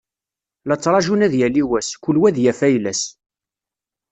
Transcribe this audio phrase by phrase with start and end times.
[0.67, 3.01] La ttrağun ad yali wass, kul wa ad yaf ayla-s.